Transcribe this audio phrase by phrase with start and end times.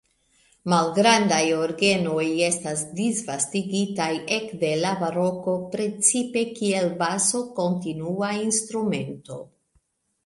[0.71, 9.41] Malgrandaj orgenoj estas disvastigitaj ekde la baroko precipe kiel baso-kontinua-instrumento.